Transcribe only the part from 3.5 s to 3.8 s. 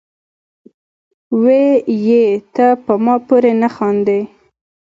نۀ